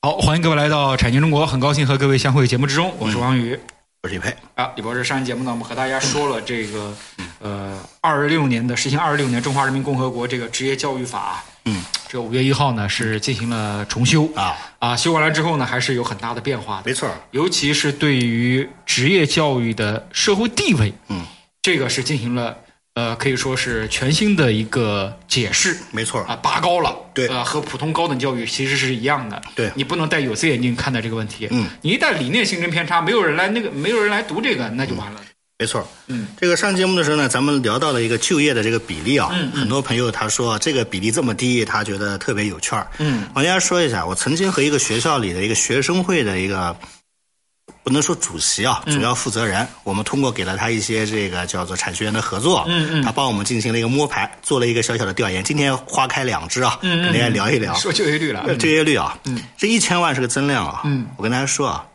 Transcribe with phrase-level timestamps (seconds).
[0.00, 3.58] 好，欢迎各位来到《产经中国》，很高兴和各位相会节目之中，我是王宇，
[4.00, 4.32] 我是李佩。
[4.54, 6.96] 啊，李博士，上一节目呢，我们和大家说了这个，
[7.40, 14.56] 呃，二六年的实行二十六年《中华人民共和国这个职业教育法》，嗯，这个五月一号呢是进行了重修啊。
[14.78, 21.26] 啊，修完了之后呢，还是有很大的变化的，没错，尤其是对于职业教育的社会地位，嗯，
[21.60, 22.56] 这个是进行了。
[22.98, 35.20] 呃，可以说是全新的一个解释，没错啊，拔高了，对，呃，和普通高等教育其实是一样的，对，你不能戴有色眼镜看待这个问题，嗯，你一旦理念形成偏差，没有人来那个，没有人来读这个，那就完了，
[35.60, 46.76] 没错，嗯，这个上节目的时候呢，咱们聊到了一个就业的这个比例啊，嗯，很多朋友他说这个比例这么低，他觉得特别有趣儿，嗯，我跟大家说一下，我曾经和一个学校里的一个学生会的一个。
[47.82, 55.42] 不能说主席啊，主要负责人，我们通过给了他一些这个叫做产学研的合作，嗯嗯，他帮我们进行了一个摸排，做了一个小小的调研。
[55.42, 61.86] 今天花开两枝啊，嗯跟大家聊一聊，说就业率了，就业率啊，嗯，这一千万是个增量啊，嗯，我跟大家说啊，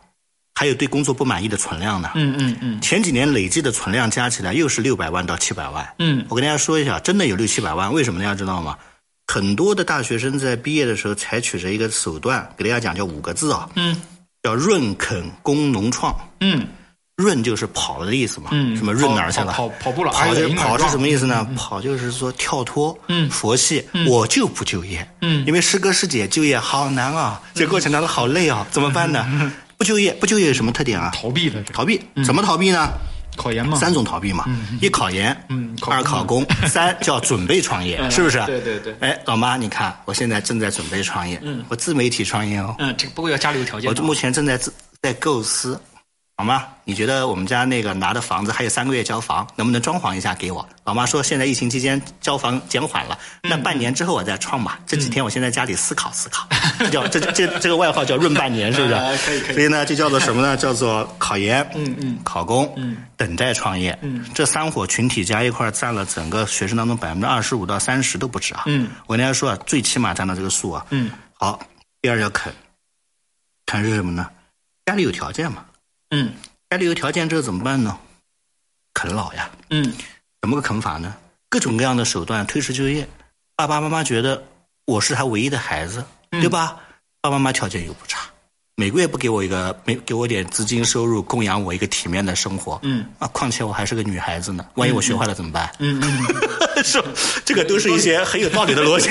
[0.54, 8.76] 还有对工作不满意的存量呢，嗯嗯嗯，前几年累计的存量加起来又是六百万到七百万，嗯，我跟大家说一下，真的有六七百万，为什么大家知道吗？
[9.26, 14.00] 很多的大学生在毕业的时候采取着一个手段，给大家讲叫五个字啊，嗯。
[14.44, 16.66] 叫润垦工农创，嗯，
[17.16, 19.50] 润就是跑了的意思嘛，嗯，什么润哪儿去了？
[19.52, 21.48] 跑跑步了，跑就跑是什么意思呢？
[21.56, 29.50] 跑就是说跳脱，嗯，佛系，我就不就业，嗯，因为师哥师姐就业好难啊，这过程当中好累啊，怎么办呢？
[29.78, 31.10] 不就业，不就业有什么特点啊？
[31.14, 32.90] 逃避的，逃避，怎么逃避呢？
[33.36, 34.44] 考研嘛，三种逃避嘛，
[34.80, 38.44] 一考研，嗯，二考公， 三叫准备创业，是不是？
[38.46, 38.94] 对对对。
[39.00, 43.90] 哎，老妈，你看，我现在正在准备创业，嗯，我自媒体创业哦，嗯，这不过要家里有条件。
[43.90, 44.72] 我目前正在自
[45.02, 45.80] 在构思。
[46.36, 46.66] 好吗？
[46.82, 50.68] 你觉得我们家那个拿的房子还有三个月交房，能不能装潢一下给我？
[50.82, 54.80] 老妈说现在疫情期间交房减缓了，那半年之后我再创吧。
[54.84, 56.46] 这几天我先在家里思考思考，
[56.80, 58.94] 这叫这这这个外号叫闰半年，是不是？
[59.24, 59.54] 可以可以。
[59.54, 60.56] 所以呢，就叫做什么呢？
[60.56, 68.64] 叫做考研，嗯嗯，考公，嗯，等待创业，嗯，这三伙群体加一块占了整个学生当中百分之二十五到三十都不止啊。
[68.66, 70.84] 嗯，我跟大家说啊，最起码占到这个数啊。
[70.90, 71.60] 嗯，好，
[72.02, 72.52] 第二叫啃，
[73.66, 74.28] 啃是什么呢？
[74.84, 75.64] 家里有条件嘛。
[76.14, 76.32] 嗯。
[76.70, 77.96] 家里有条件，这怎么办呢？
[78.94, 79.92] 啃老呀，嗯，
[80.40, 81.14] 怎么个啃法呢？
[81.48, 83.08] 各种各样的手段推迟就业。
[83.56, 84.42] 爸爸妈妈觉得
[84.86, 86.76] 我是他唯一的孩子，对吧？
[87.20, 88.20] 爸爸妈妈条件又不差，
[88.74, 92.80] 每个月不给我一个没给我点资金收入，供养我一个体面的生活。
[92.82, 95.72] 嗯啊，况且我还是个女孩子呢，万一我学坏了怎么办？
[95.78, 97.00] 嗯嗯， 是，
[97.44, 99.10] 这个都是一些很有道理的逻辑。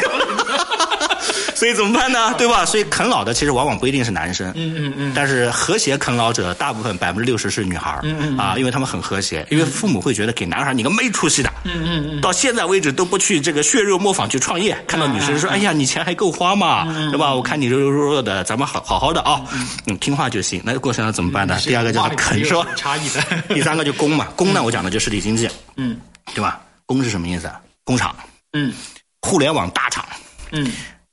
[1.63, 2.33] 所以怎么办呢？
[2.37, 2.65] 对吧？
[2.65, 17.33] 所以啃老的其实往往不一定是男生，嗯嗯嗯，但是和谐啃老者大部分百分之六十是女孩嗯嗯啊，因为他们很和谐，因为父母会觉得给男孩你个没出息的，嗯嗯嗯，到现在为止都不去这个血肉磨坊去创业，看到女生说，哎呀，你钱还够花嘛，对吧？
[17.33, 19.41] 我看你肉肉弱弱的，咱们好好好的啊，
[19.87, 20.61] 嗯，听话就行。
[20.65, 21.57] 那过程怎么办呢？
[21.63, 22.67] 第二个叫啃是吧？
[22.75, 23.23] 差异的。
[23.55, 25.97] 第三个就工嘛，工呢，我讲的就实体经济，嗯，
[26.35, 26.59] 对吧？
[26.85, 27.49] 工是什么意思？
[27.85, 28.13] 工厂，
[28.51, 28.73] 嗯，
[29.21, 30.03] 互联网大厂，
[30.51, 30.69] 嗯。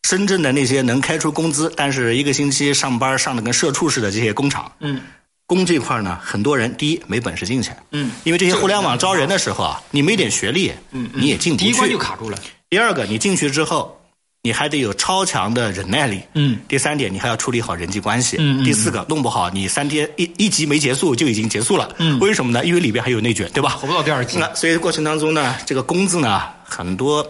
[0.09, 5.01] 深圳的那些能开出工资，但是一个星期上班上的跟社畜似的这些工厂，嗯，
[5.47, 12.39] 工这块呢，很多人第一没本事进去，嗯，因为这些互联网招人的时候啊，你没点学历，嗯，你也进不去，第一关就卡住了。
[12.69, 14.01] 第二个，你进去之后，
[14.43, 16.59] 你还得有超强的忍耐力，嗯。
[16.67, 18.65] 第三点，你还要处理好人际关系，嗯。
[18.65, 22.19] 第四个，弄不好你三天一一集没结束就已经结束了，嗯。
[22.21, 22.65] 为什么呢？
[22.65, 23.71] 因为里边还有内卷，对吧？
[23.71, 24.39] 活不到第二集。
[24.39, 27.29] 那所以过程当中呢，这个工资呢，很多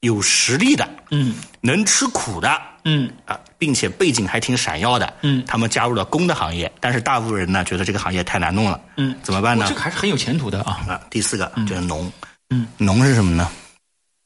[0.00, 2.50] 有实力的，嗯，能吃苦的。
[2.84, 9.66] 嗯啊，并且背景还挺闪耀的，嗯，他们加入了工的行业，但是大部分人呢觉得这个行业太难弄了，嗯，怎么办呢？
[9.68, 10.80] 这个还是很有前途的啊。
[10.88, 12.10] 啊，第四个就是农，
[12.48, 13.50] 嗯，农是什么呢？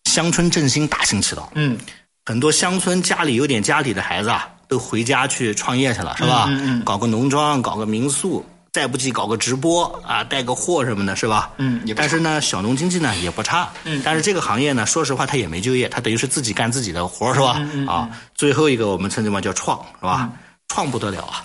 [0.04, 1.76] 乡村振兴大行其道，嗯，
[2.24, 6.46] 很多乡村家里有点家底的孩子啊，都回家去创业去了，是吧？
[6.48, 11.52] 嗯嗯，搞个农庄，搞个民宿，再不济搞个直播啊，带个货什么的，是吧？
[11.58, 13.70] 嗯但是呢，小农经济呢也不差。
[13.84, 14.00] 嗯。
[14.02, 17.56] 但是这个行业呢，说实话，他也没就业，他等于是自己干自己的活，是吧？
[17.74, 20.32] 嗯啊，最后一个我们称之为叫创，是吧？
[20.68, 21.44] 创不得了啊，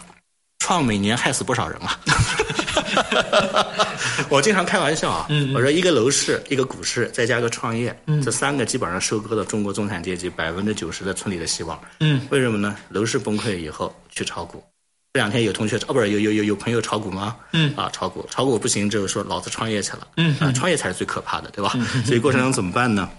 [0.59, 1.99] 创每年害死不少人啊。
[4.29, 7.93] 我经常开玩笑啊，嗯我说一个楼市、一个股市，再加个创业，
[8.23, 11.77] 这三个基本上收割了中国中产阶级百分之九十的村里的希望。
[11.99, 12.77] 嗯，为什么呢？
[12.87, 14.63] 楼市崩溃以后去炒股，
[15.13, 17.35] 这两天有同学哦，不是有有有有朋友炒股吗？
[17.53, 20.07] 嗯啊，炒股炒股不行就是说老子创业去了。
[20.17, 21.73] 嗯啊，创业才是最可怕的，对吧？
[22.05, 23.09] 所以过程中怎么办呢？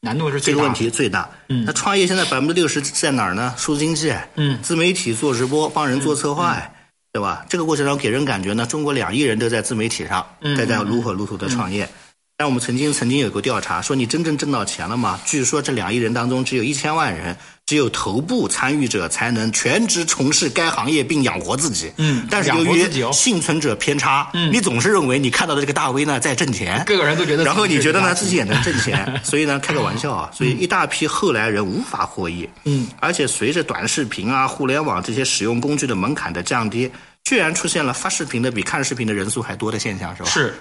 [0.00, 0.56] 难度是最大。
[0.56, 1.28] 这个问题最大。
[1.48, 3.54] 嗯，那创业现在百分之六十在哪儿呢？
[3.58, 6.70] 数字经济，嗯自媒体做直播，帮人做策划，哎
[7.12, 7.44] 对吧？
[7.48, 11.88] 这个过程中给人感觉呢，中国两亿人都在自媒体上，嗯在在如火如荼的创业。
[12.36, 15.20] 但我们曾经曾经有过调查，说你真正挣到钱了吗？
[15.24, 21.92] 据说这两亿人当中，只有一千万人，只有头部参与者才能全职从事该行业并养活自己。
[21.96, 32.48] 嗯但是由于幸存者偏差，嗯，你总是认为你看到的这个大 V 呢在挣钱，个个人都觉得然后你觉得呢自己是自己也能挣钱， 所以呢开个玩笑啊，所以一大批后来人无法获益。
[32.64, 36.90] 嗯，而且随着短视频啊、互联网这些使用工具的门槛的降低，
[37.22, 40.28] 居然出现了发视频的比看视频的人数还多的现象，是吧？
[40.28, 40.54] 是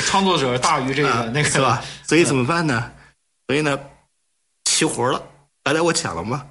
[0.00, 1.82] 创作者大于这个、啊，那个是吧？
[2.06, 2.90] 所以怎么办呢？
[3.46, 3.78] 所以呢，
[4.64, 5.22] 齐活了。
[5.62, 6.42] 刚才我讲了嘛，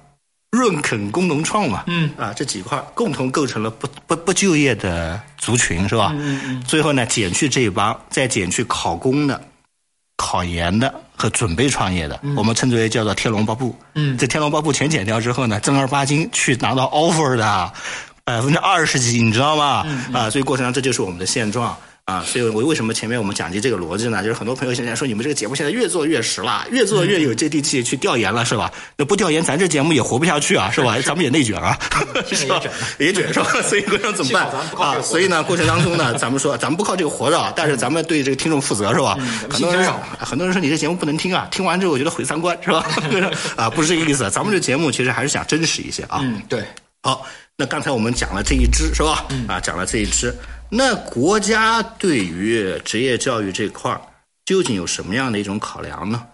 [0.50, 6.12] 润垦工农创嘛，嗯啊，这几块共同构成了不不不就业的族群，是吧？
[6.14, 9.40] 嗯嗯最后呢，减去这一帮，再减去考公的、
[10.16, 13.76] 考研的和准备创业的，我们称之为叫做天龙八部。
[13.94, 17.72] 嗯这天龙八部全减掉之后呢，正儿八经去拿到 offer 的
[18.24, 19.82] 百分之二十几，你知道吗？
[19.86, 21.76] 嗯啊，所以过程中这就是我们的现状。
[22.10, 24.20] 啊，所以我为什么前面我们讲及这个逻辑呢？
[24.22, 28.70] 就是很多朋友现在说你们这个节目现在越做越实了，越做越有接地气，去调研了是吧？
[28.96, 30.98] 那不调研，咱这节目也活不下去啊，是吧？
[31.04, 31.78] 咱们也内卷啊，
[32.26, 32.60] 现 在是吧
[32.98, 33.22] 也卷？
[33.22, 33.46] 也卷是吧？
[33.62, 35.00] 所以过程怎么办啊？
[35.02, 39.16] 所以呢，过程当中呢， 咱们说咱们不靠这个活着啊，但是咱们对这个听众负责是吧？
[39.20, 42.84] 嗯很多人很多人说你这节目不能听啊，听完之后我觉得毁三观是吧？
[43.56, 46.20] 啊，不是这个意思，咱们这节目其实还是想真实一些啊。
[46.22, 46.64] 嗯，对，
[47.02, 47.26] 好，
[47.56, 49.26] 那刚才我们讲了这一支是吧？
[49.48, 50.34] 啊，讲了这一支，
[50.70, 54.00] 那国家对于职业教育这块儿
[54.44, 56.26] 究竟有什么样的一种考量呢？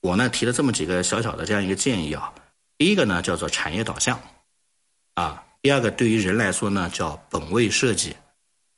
[0.00, 2.32] 我呢提了这么几个小小的这样一个建议啊。
[2.78, 4.20] 第一个呢叫做产业导向，
[5.14, 8.16] 啊，第二个对于人来说呢叫本位设计，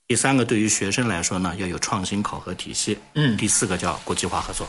[0.07, 4.67] 第三个对于学生来说呢要有创新考核体系，嗯第四个叫国际化合作。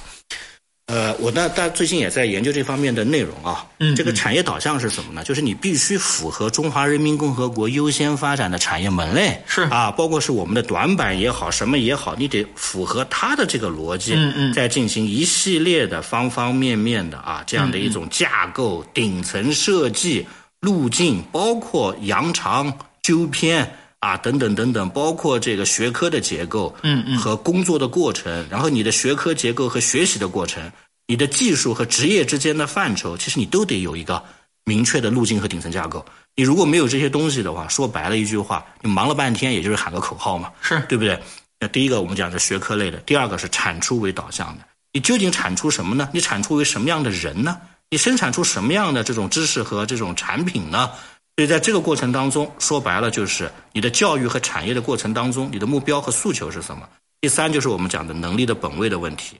[0.87, 3.65] 呃，我呢，但最近也在研究这方面的内容啊。
[3.79, 5.23] 嗯这个产业导向是什么呢？
[5.23, 20.27] 就是你必须符合中华人民共和国优先发展的产业门类，是啊，包括是我们的短板也好，什么也好，你得符合它的这个逻辑，嗯嗯再进行一系列的方方面面的啊这样的一种架构、顶层设计、
[20.59, 22.71] 路径，包括扬长
[23.01, 23.67] 纠偏。
[23.99, 30.71] 啊，等等等等，包括这个学科的结构，嗯嗯和工作的过程，然后你的学科结构和学习的过程，
[31.07, 34.23] 你的技术和职业之间的范畴，其实你都得有一个
[34.63, 36.05] 明确的路径和顶层架构。
[36.35, 41.19] 你如果没有这些东西的话，说白了一句话，你忙了半天，也就是喊个口号嘛，是对不对？
[41.59, 44.65] 那第一个我们讲是学科类的，第二个是产出为导向的。
[44.91, 46.09] 你究竟产出什么呢？
[46.13, 47.57] 你产出为什么样的人呢？
[47.89, 50.89] 你生产出什么样的这种知识和这种产品呢？
[51.37, 56.87] 所以在这个过程当中，说白了就是你的教育和产业的过程当中，你的目标和诉求是什么？
[57.19, 59.35] 第三就是我们讲的能力的本位的问题，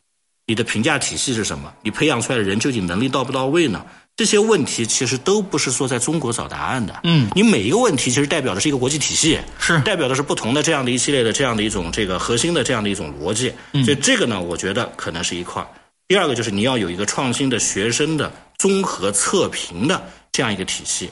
[0.46, 1.72] 你的评价体系是什么？
[1.82, 3.86] 你培养出来的人究竟能力到不到位呢？
[4.18, 7.00] 这些问题其实都不是说在中国找答案的。
[7.04, 13.54] 嗯，你每一个问题其实代表的是一个国际体系，是代表的是不同的这样的一系列的这样的一种这个核心的这样的一种逻辑。
[13.86, 15.68] 所以这个呢，我觉得可能是一块儿。
[16.08, 21.10] 第二个就是你要有一个创新的学生的综合测评的这样一个体系。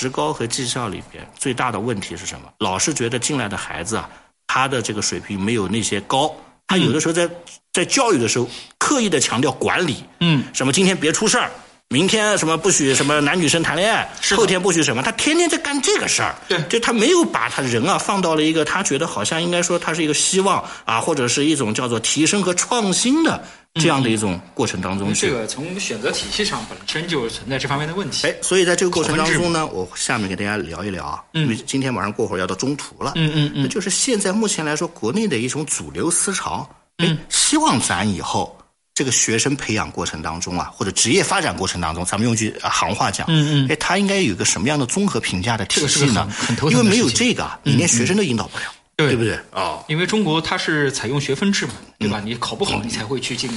[0.00, 2.50] 职高和技校里边最大的问题是什么？
[2.60, 4.08] 老是觉得进来的孩子啊，
[4.46, 6.34] 他的这个水平没有那些高，
[6.66, 7.28] 他有的时候在
[7.70, 11.50] 在教育的时候刻意的强调管理，嗯，什么今天别出事儿，
[11.92, 16.62] 明天什么不许什么男女生谈恋爱，后天不许什么，他天天在干这个事儿，对。
[16.68, 23.42] 就他没有把他人啊放到了一个他觉得好像应该说他是一个希望啊，或者是一种叫做提升和创新的
[23.74, 25.26] 这样的一种过程当中去。
[25.26, 28.28] 这个从选择体系上本身就存在这方面的问题。
[28.28, 33.62] 哎，所以在这个过程当中呢，我下面给大家聊一聊啊，因为今天晚上过会儿要到中途了，嗯嗯嗯。
[33.62, 38.56] 那就是现在目前来说，国内的一种主流思潮，哎，希望咱以后
[38.94, 43.68] 这个学生培养过程当中啊，或者职业发展过程当中，咱们用句呃行话讲，嗯嗯。
[43.70, 46.28] 哎，他应该有一个什么样的综合评价的体系呢？
[46.30, 46.70] 很很头？
[46.70, 49.38] 因为没有这个啊，你连学生都引导不了，对对不对？
[49.52, 52.20] 哦，因为中国它是采用学分制嘛，对嗯吧？
[52.24, 53.50] 你考不好，你才会去进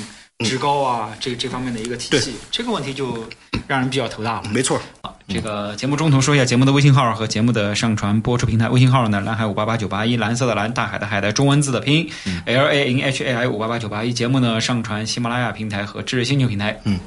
[0.46, 2.34] 职高啊，这这方面的一个体系。
[2.52, 3.26] 这个问题就
[3.68, 4.50] 让人比较头大了。
[4.50, 8.68] 没错，啊这个节目中途说一下节目的微信号和节目的上传播出平台。
[8.68, 12.12] 微信号呢，蓝海五八八九八一，蓝色的蓝，大海的海的中文字的拼音、
[12.46, 14.12] L A N H A I 五八八九八一。
[14.12, 16.78] 节目呢上传喜马拉雅平台和知识星球平台。
[16.84, 17.00] 嗯，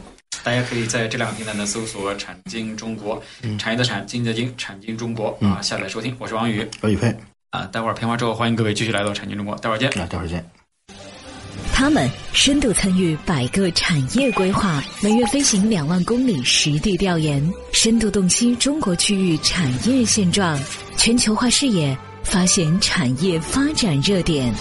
[0.42, 3.22] 大家可以在这两个平台呢搜索“产经中国”，
[3.58, 6.16] 产业的产，经济的经，产经中国啊，下载收听。
[6.18, 7.14] 我是王宇我宇飞，
[7.56, 9.90] 啊，待会儿片花之后，欢迎各位继续来到产经中国，待会儿见。
[9.96, 10.44] 那待会儿见。
[11.72, 20.58] 他们深度参与百个产业规划，每月飞行两万公里实地调研，深度洞悉中国区域产业现状，
[20.98, 24.52] 全球化视野发现产业发展热点。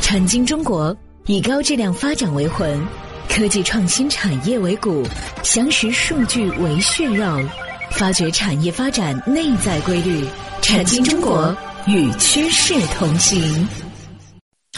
[0.00, 0.96] 产经中国
[1.26, 2.80] 以高质量发展为魂，
[3.28, 5.06] 科技创新产业为骨，
[5.42, 7.24] 详实数据为血肉，
[7.90, 10.24] 发掘产业发展内在规律。
[10.60, 11.54] 产经中国
[11.86, 13.66] 与趋势同行。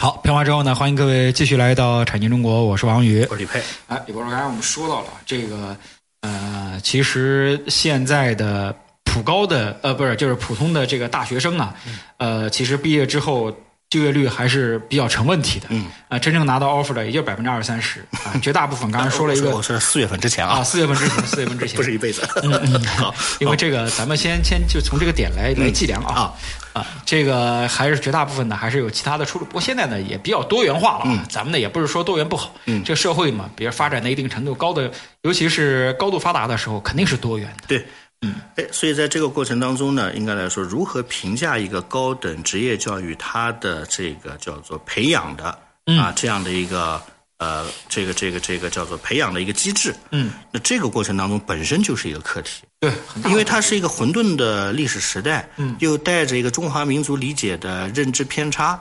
[0.00, 3.26] 好，片花之后呢，欢迎各位继续来到产经中国，我是王宇。
[3.30, 5.76] 我是李佩，哎，李博士，刚才我们说到了这个，
[6.22, 11.74] 呃，其实现在的普高的，呃，不是，就是普通的这个大学生啊，
[12.16, 13.54] 呃，其实毕业之后
[13.90, 15.66] 就业率还是比较成问题的。
[15.70, 18.00] 嗯，啊，真正拿到 offer 的也就百分之二三十。
[18.24, 21.76] 啊， 绝大部分刚才说了一个 我是四月份之前啊，啊，四月份之前，四月份之前。
[21.78, 22.26] 不是一辈子。
[22.42, 26.32] 嗯嗯，好，因为这个咱们先先就从这个点来来计量啊。
[26.72, 32.82] 啊，这个还是绝大部分呢还是有其他的出路，不过现在呢也比较多元化了啊，咱们呢也不是说多元不好，嗯。
[32.82, 34.90] 这个社会嘛，比如发展到一定程度高的，
[35.22, 37.64] 尤其是高度发达的时候，肯定是多元的。
[37.68, 37.86] 对，
[38.24, 45.58] 嗯，哎，所以在这个过程当中呢，应该来说，如何评价一个高等职业教育它的这个叫做培养的、
[45.98, 47.00] 啊这样的一个
[47.38, 52.92] 呃这个这个这个叫做培养的一个机制，嗯，那这个过程当中本身就是一个课题，对，
[53.26, 58.80] 因为它是一个混沌的历史时代，嗯，又带着一个中华民族理解的认知偏差。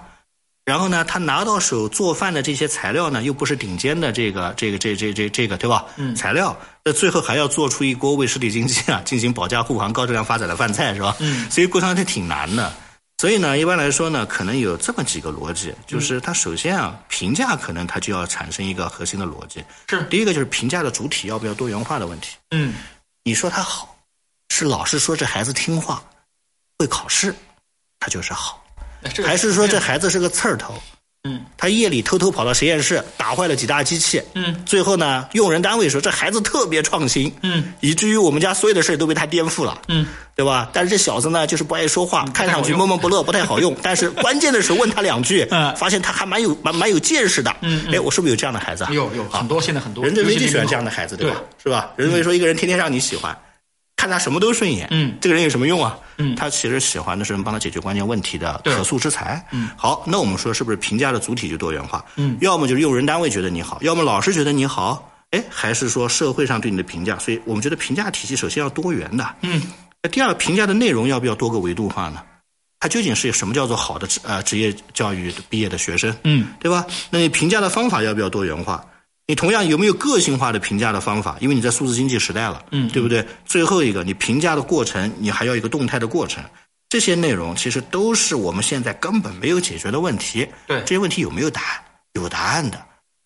[0.66, 5.86] 然后呢，他拿到手做饭的这些材料呢，又不是顶尖的这个这个这这这这个对吧？
[5.98, 11.16] 嗯，材料，那最后还要做出一锅为实体经济啊进行保驾护航、高质量发展的饭菜是吧？
[11.20, 12.74] 嗯，所以过程当中挺难的。
[13.18, 19.64] 所以呢，一般来说呢，可能有这么几个逻辑，就是它首先啊，评价可能它就要产生一个核心的逻辑。
[19.88, 22.38] 是第一个就是评价的主体要不要多元化的问题。
[22.52, 22.74] 嗯
[23.26, 23.98] 你说他好，
[24.50, 26.02] 是老师说这孩子听话，
[26.80, 27.36] 会考试，
[28.00, 28.63] 他就是好。
[29.14, 30.74] 这个还是说这孩子是个刺儿头？
[31.26, 34.22] 嗯，他夜里偷偷跑到实验室，打坏了几大机器。
[34.34, 37.34] 嗯，最后呢，用人单位说这孩子特别创新。
[37.44, 39.82] 嗯，以至于我们家所有的事都被他颠覆了。
[39.88, 40.06] 嗯，
[40.36, 40.70] 对吧？
[40.74, 43.74] 但是这小子呢，就是不爱说话，看上去闷闷不乐，不太好用。
[43.82, 47.56] 但是关键的时候问他两句，嗯发现他还蛮有蛮蛮有见识的。
[47.62, 48.90] 嗯哎，我是不是有这样的孩子啊？
[48.92, 51.38] 有有很多，现在很多人之为就喜欢这样的孩子，对吧？
[51.64, 51.90] 是吧？
[51.96, 53.34] 人之为说一个人天天让你喜欢，
[54.04, 55.98] 看他什么都顺眼，嗯这个人有什么用啊？
[56.18, 59.42] 嗯他其实喜欢的是能帮他解决关键问题的可塑之才。
[59.54, 62.04] 嗯，好，那我们说是不是评价的主体就多元化？
[62.18, 67.18] 嗯要么就是用人单位觉得你好，要么老师觉得你好，哎，还是说社会上对你的评价？
[67.18, 69.26] 所以我们觉得评价体系首先要多元的。
[69.40, 69.62] 嗯，
[70.02, 72.22] 那第二个评价的内容要不要多个维度化呢？
[72.82, 76.14] 它究竟是什么叫做好的职呃职业教育毕业的学生？
[76.26, 76.86] 嗯对吧？
[77.10, 78.84] 那你评价的方法要不要多元化？
[79.26, 81.38] 你同样有没有个性化的评价的方法？
[81.40, 83.26] 因为你在数字经济时代了，嗯对不对？
[83.46, 86.44] 最后一个，你评价的过程，你还要一个动态的过程。
[86.90, 90.48] 这些内容其实都是我们现在根本没有解决的问题。
[90.68, 91.84] 对这些问题有没有答案？
[92.14, 92.80] 有答案的。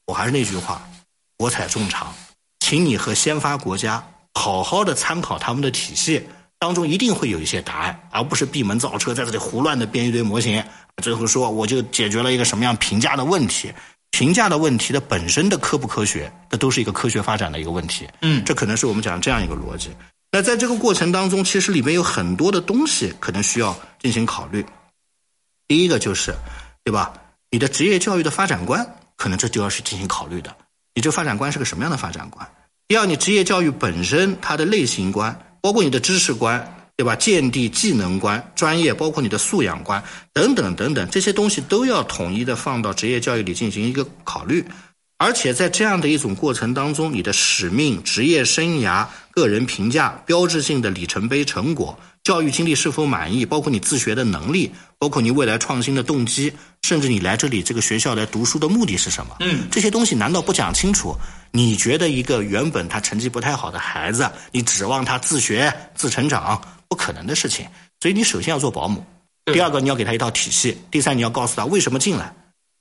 [0.06, 0.88] 我还是那句话，
[1.36, 2.14] 博采众长，
[2.60, 4.02] 请你和先发国家
[4.36, 6.24] 好好的参考他们的体系，
[6.60, 10.64] 当中一定会有一些答案，而不是闭门造车，在这里胡乱的编一堆模型，
[11.02, 13.74] 最后说我就解决了一个什么样评价的问题。
[14.12, 18.08] 评价的问题的本身的科不科学，这都是一个科学发展的一个问题。
[18.22, 19.92] 嗯这可能是我们讲这样一个逻辑。
[20.32, 24.66] 那在这个过程当中，其实里面有很多的东西可能需要进行考虑。
[25.68, 26.36] 第一个就是，
[26.84, 27.14] 对吧？
[27.50, 30.56] 你的职业教育的发展观，可能这就要去进行考虑的。
[30.94, 32.46] 你这个发展观是个什么样的发展观？
[32.88, 37.16] 第二，你职业教育本身它的类型观，包括你的知识观，对吧？
[37.16, 44.66] 见地、技能观、专业，包括你的素养观等等等等，这些东西都要统一的放到职业教育里进行一个考虑。
[45.20, 59.36] 而且在这样的一种过程当中，你的使命、职业生涯、个人评价、标志性的里程碑成果、教育经历是否满意，包括你自学的能力，包括你未来创新的动机，甚至你来这里这个学校来读书的目的是什么？
[59.40, 61.16] 嗯，这些东西难道不讲清楚？
[61.52, 67.68] 你觉得一个原本他成绩不太好的孩子，你指望他自学自成长，不可能的事情。
[68.00, 69.06] 所以你首先要做保姆，
[69.46, 72.34] 第二个你要给他一套体系，第三你要告诉他为什么进来。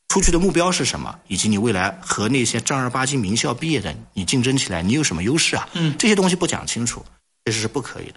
[0.09, 5.69] 出去的目标是什么，以及你未来和那些正儿八经名校毕业的你竞争起来，你有什么优势啊？
[5.75, 7.05] 嗯这些东西不讲清楚，
[7.45, 8.15] 其实是不可以的。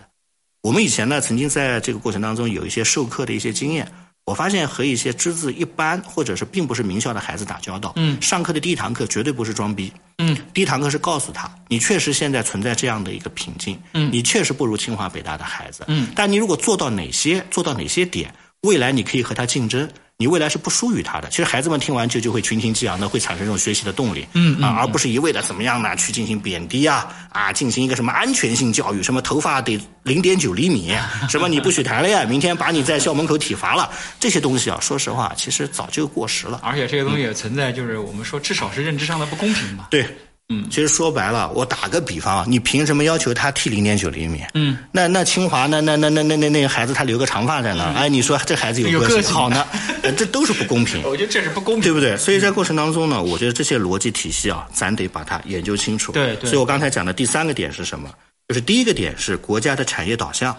[0.62, 3.92] 我们以前呢，曾经在这个过程当中有一些授课的一些经验，
[4.30, 18.32] 我发现和一些资质一般或者是并不是名校的孩子打交道，嗯上课的第一堂课绝对不是装逼，嗯，第一堂课是告诉他，你确实现在存在这样的一个瓶颈，嗯你确实不如清华北大的孩子，嗯，但你如果做到哪些，做到哪些点，
[18.62, 19.90] 未来你可以和他竞争。
[20.22, 21.30] 你未来是不输于他的。
[21.30, 30.94] 其实孩子们听完就就会群情激昂的，会产生这种学习的动力，嗯啊，而不是一味的怎么样呢去进行贬低啊啊，进行一个什么安全性教育，什么头发得零点九厘米，
[31.30, 36.60] 什么你不许谈恋爱，明天把你在校门口体罚了，这些东西啊，说实话，其实早就过时了。
[36.66, 39.88] 而且这个东西也存在，就是我们说至少是认知上的不公平嘛。
[39.90, 40.06] 对，
[40.52, 44.44] 嗯，其实说白了，我打个比方啊，你凭什么要求他剃零点九厘米？
[44.56, 49.66] 嗯，那那清华那那那那那那那个孩子他留个长发在那儿，哎，你说这孩子有个有个性好呢？
[50.02, 51.02] 呃这都是不公平。
[51.06, 52.18] 我觉得这是不公平，对不对？
[52.18, 56.12] 所以在过程当中呢，我觉得这些逻辑体系啊，咱得把它研究清楚。
[56.12, 58.10] 对对所以我刚才讲的第三个点是什么？
[58.48, 60.58] 就是第一个点是国家的产业导向，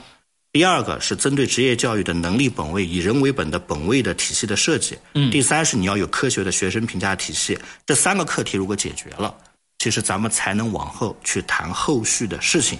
[0.52, 4.96] 第二个是针对职业教育的能力本位、以人为本的本位的体系的设计。
[5.14, 7.58] 嗯第三是你要有科学的学生评价体系。
[7.84, 9.34] 这三个课题如果解决了，
[9.80, 12.78] 其实咱们才能往后去谈后续的事情。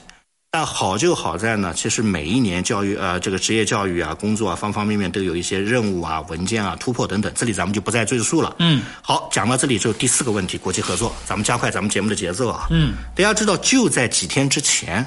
[0.52, 8.54] 但好就好在呢，其实每一年教育呃这个职业教育啊、工作啊方方面面都有一些任务啊、文件啊、突破等等，这里咱们就不再赘述了。
[8.58, 12.66] 嗯，好，讲到这里之后，第四个问题，国际合作，咱们加快咱们节目的节奏啊。
[12.70, 15.06] 嗯，大家知道，就在几天之前，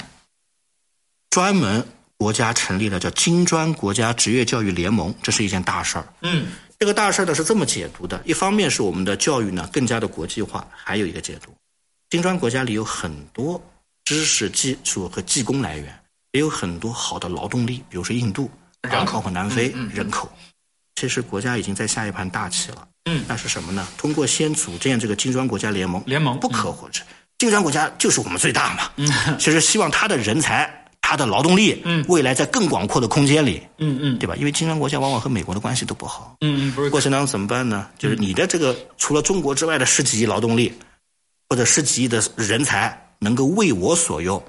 [1.30, 1.86] 专门
[2.18, 6.08] 国家成立了叫金砖国家职业教育联盟，这是一件大事儿。
[6.22, 6.48] 嗯
[6.80, 11.54] 这个大事儿呢是这么解读的：一方面是我们的教育呢更加的国际化，还有一个解读，
[12.14, 13.60] 金砖国家里有很多
[14.06, 16.00] 知识、技术和技工来源，
[16.34, 18.52] 也有很多好的劳动力，比如说印度，
[18.84, 20.32] 人口包括南非、嗯嗯人口。
[20.94, 22.88] 其实国家已经在下一盘大棋了。
[23.10, 23.88] 嗯那是什么呢？
[23.98, 27.04] 通过先组建这个金砖国家联盟，联盟不可或缺。
[27.40, 28.92] 金砖国家就是我们最大嘛。
[28.98, 34.36] 嗯， 其实希望他的人才、他的劳动力，嗯未来在更广阔的空间里，嗯嗯对吧？
[34.36, 36.36] 因为金砖国家往往和美国的关系都不好。
[36.42, 37.90] 嗯嗯，不是过程当中怎么办呢？
[37.98, 40.72] 就是你的这个除了中国之外的十几亿劳动力，
[41.54, 44.44] 或者十几亿的人才能够为我所用，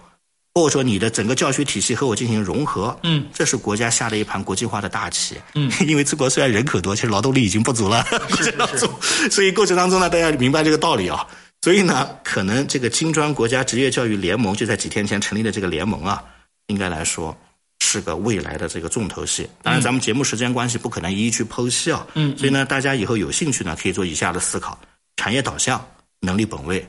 [0.55, 5.37] 或者说你的整个教学体系和我进行融合，嗯，这是国家下的一盘国际化的大棋。
[5.55, 8.91] 嗯， 因为中国虽然人口多，其实劳动力已经不足了，过程当中，
[9.31, 11.27] 所以过程当中呢，大家明白这个道理啊。
[11.61, 16.25] 所以呢，可能这个金砖国家职业教育联盟就在几天前成立的这个联盟啊，
[16.69, 17.37] 应该来说
[17.81, 19.47] 是个未来的这个重头戏。
[19.63, 22.07] 当然，咱们节目时间关系不可能一一去剖析啊。
[22.15, 24.79] 嗯所以呢，大家以后有兴趣呢，可以做以下的思考：
[25.17, 25.85] 产业导向、
[26.21, 26.87] 能力本位、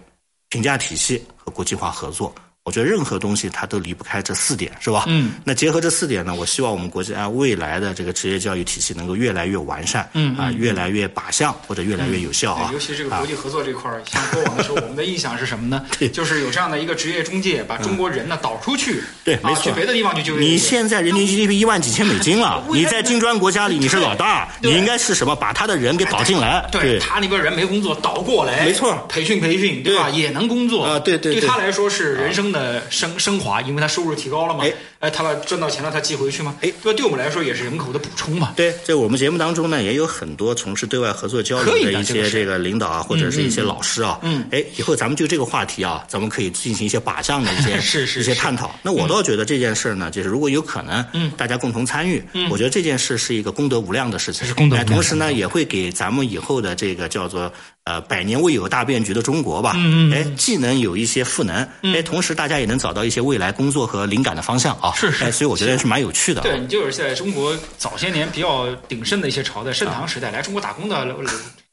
[0.49, 2.33] 评价体系和国际化合作。
[2.65, 5.03] 我觉得任何东西它都离不开这四点，是吧？
[5.05, 5.33] 嗯。
[5.43, 12.71] 那结合这四点呢，我希望我们国家未来的这个职业教育体系能够越来越完善，嗯啊，越来越靶向或者越来越有效啊。
[12.73, 15.85] 尤其这个国际合作这块儿，像过往的时候，我们的印象是什么呢？
[16.11, 20.39] 就是有这样的一个职业中介，把中国人呢导出去，对，没啊，错，去别的地方去就业。
[20.39, 25.35] 你现在人均 GDP 一万几千美金了， 你在金砖国家里你是老大， 你应该是什么？
[25.35, 30.09] 把他的人给导进来，对他那边人没工作，导过来，没错培训培训，对吧？
[30.09, 34.63] 也能工作啊对对对对他来说是人生的升升华，因为他收入提高了嘛。
[34.63, 36.55] 哎哎，他赚到钱了，他寄回去嘛。
[36.61, 36.93] 哎对？
[36.93, 38.53] 对我们来说也是人口的补充嘛。
[38.55, 48.73] 对，在我们节目当中呢，也有很多从事对外合作交流的的一些这个领导啊，或者是一些老师啊，嗯，哎，以后咱们就这个话题啊，咱们可以进行一些靶向的一些 是是是一些探讨。
[48.81, 57.51] 那我倒觉得这件事呢，就是如果有可能，嗯，大家共同参与，嗯，我觉得这件事是一个功德无量的事情，是功德无量哎同时呢，也会给咱们以后的这个叫做
[57.85, 65.85] 呃百年未有大变局的中国吧，嗯嗯，哎，既能有一些赋能，哎，同时大家也能找到一些未来工作和灵感的方向啊，是是哎，所以我觉得是。
[65.87, 66.43] 蛮有趣的啊。
[66.43, 71.15] 对你就是在中国早些年比较鼎盛的一些朝代，盛唐时代来中国打工的，呃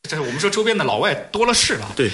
[0.02, 2.10] 这我们说周边的老外多了是了，对。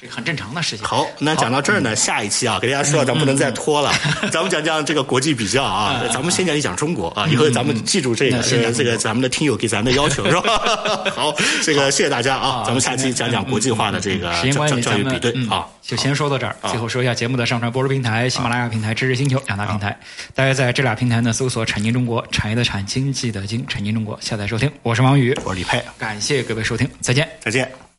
[0.00, 0.86] 这个很正常的事情。
[0.86, 3.92] 好，那讲到这儿呢，下一期啊，给大家说，咱不能再拖了，
[4.32, 10.58] 咱们讲讲这个国际比较啊，咱们先讲一讲中国啊，以后咱们记住这个，这个咱们的听友给咱的要求是吧？
[11.14, 15.66] 好，这个谢谢大家啊，咱们下期讲讲国际化的这个时间关系，咱们教育比对嗯啊。
[15.82, 16.54] 就先说到这儿。
[16.68, 19.98] 最后说一下节目的上传播出平台：喜马拉雅平台、知识星球两大平台。
[20.34, 24.70] 大家在这俩平台呢搜索“产经中国”，产业的产，经济的经，产经中国，下载收听。
[24.82, 27.28] 我是王宇，我是李佩，感谢各位收听，再见。
[27.40, 27.89] 再见。